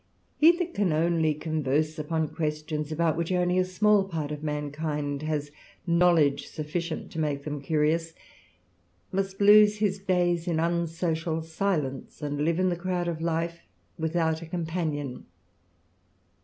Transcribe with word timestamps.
He 0.39 0.51
that 0.57 0.73
can 0.73 0.91
only 0.91 1.35
con 1.35 1.61
verse 1.61 1.99
upon 1.99 2.29
questions, 2.29 2.91
about 2.91 3.15
which 3.15 3.31
only 3.31 3.59
a 3.59 3.63
small 3.63 4.03
part 4.03 4.31
of 4.31 4.39
nnankind 4.39 5.21
has 5.21 5.51
knowledge 5.85 6.47
sufficient 6.47 7.15
<o 7.15 7.19
make 7.19 7.43
them 7.43 7.61
curious, 7.61 8.15
nnust 9.13 9.39
lose 9.39 9.75
his 9.77 9.99
days 9.99 10.47
in 10.47 10.59
unsocial 10.59 11.43
silence, 11.43 12.19
and 12.19 12.41
live 12.43 12.59
in 12.59 12.69
the 12.69 12.75
crowd 12.75 13.05
o^ 13.05 13.21
life 13.21 13.59
without 13.99 14.41
a 14.41 14.47
companion. 14.47 15.27